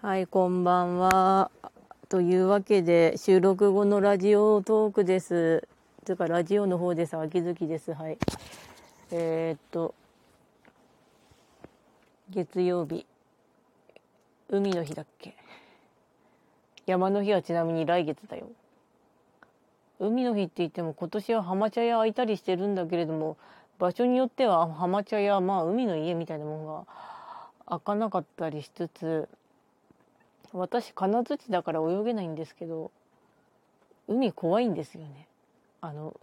[0.00, 1.50] はい、こんばんは。
[2.08, 5.66] というわけで、収録後のラジオトークです。
[6.04, 7.16] というか、ラジオの方です。
[7.16, 7.92] 秋月です。
[7.94, 8.16] はい。
[9.10, 9.96] えーっと、
[12.30, 13.06] 月曜日、
[14.48, 15.34] 海の日だっけ？
[16.86, 18.46] 山の日はちなみに来月だよ。
[19.98, 23.36] 海の日って言っても今年は浜茶屋開いたりしてるんだけれども、
[23.80, 26.86] 場所によっては浜茶屋、まあ海の家みたいなもの
[27.66, 29.28] が開かなかったりしつつ、
[30.52, 32.90] 私金槌だから泳げないんですけど
[34.06, 35.26] 海怖いんですよね。
[35.80, 36.14] あの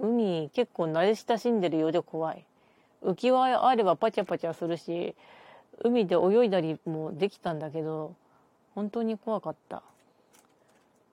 [0.00, 2.44] 海結構慣れ親しんでるようで怖い。
[3.02, 5.14] 浮き輪あればパチャパチャするし
[5.82, 8.14] 海で泳いだりもできたんだけど
[8.74, 9.82] 本当に怖かった。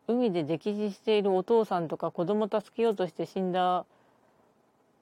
[0.07, 3.85] 海で溺死しているお父さんとか子供助けようとして死んだ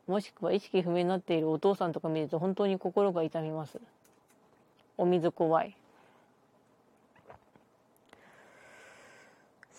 [0.06, 3.80] もしくは意識不明になっているお父さんとか見ると本当に心が痛みます。
[4.98, 5.76] お水怖い。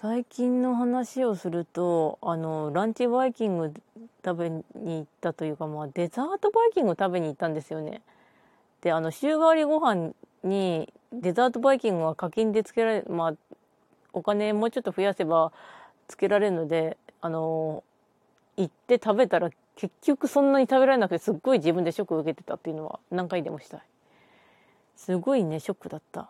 [0.01, 3.75] 最近の話をするとあのランチバイキング
[4.25, 8.03] 食べに行ったというか、まあ、デザートバイキング食べに行ったんですよね。
[8.81, 10.13] であの週替わりご飯
[10.45, 13.35] にデザートバイキングは課金でつけられまあ
[14.13, 15.51] お金もうちょっと増やせば
[16.07, 17.83] つけられるのであの
[18.57, 23.81] 行って食べたら結局そんなに食べられなくてすっごい自分でショックを受けてたっていうのは何回でもしたい。
[24.95, 26.29] すごいねショックだった。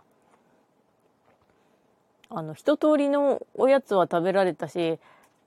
[2.31, 4.99] あの一通りのおやつは食べられたし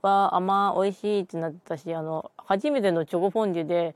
[0.02, 3.96] わあ甘美味しいってなってたしあの初めてのチョコフォンデュで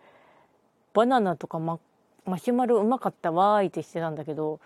[0.93, 1.79] バナナとかマ
[2.25, 4.59] マシュマロうまかったわーいってしてたんだけど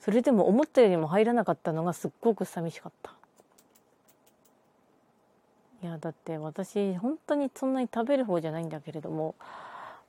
[0.00, 3.12] それでも思ったよりも入らなかったのがすっごく寂しかった。
[5.82, 9.34] いやだって私本当にそんなに食べる方じゃないんだけれども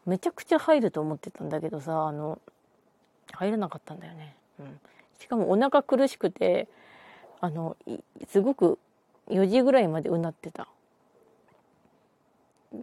[0.06, 2.40] めちゃくちゃ入ると思ってたんだけどさあの
[3.34, 4.80] 入らなかったんだよね、うん、
[5.20, 6.68] しかもお腹苦しくて
[7.40, 7.78] あの
[8.28, 8.80] すごく
[9.30, 10.68] 4時ぐらいまでうなってた。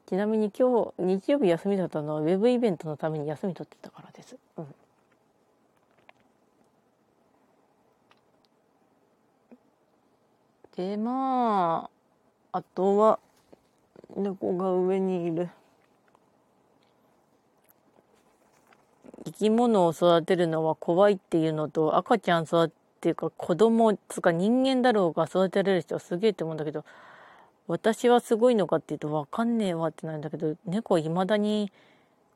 [0.06, 4.66] ちなみに今日日曜日休みだったのはウェブイベントのために休み取ってたからです、うん、
[10.74, 11.90] でま
[12.52, 13.18] ああとは
[14.16, 15.50] 猫が上にいる。
[19.26, 26.86] 生き物を育てるのは怖いっていうのと赤ちゃん育てっていうか子供つか人間だろうが育てられる人はすげえって思うんだけど
[27.66, 31.70] 私はすごいのかっていうと分かんねえわってなんだけど猫いまだに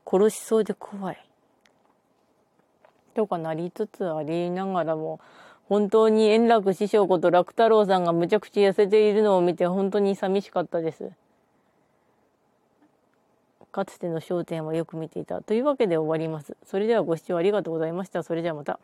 [0.05, 1.25] 殺しそうで怖い。
[3.15, 5.21] とかなりつつありながらも
[5.71, 11.11] 本当に円楽師匠こと楽太郎さんがむちゃくちゃ痩せているのを見て本当に寂しかったです。
[13.73, 15.41] かつての『笑点』はよく見ていた。
[15.41, 16.57] というわけで終わります。
[16.65, 18.23] それではご視聴ありがとうございました。
[18.23, 18.79] それではまた。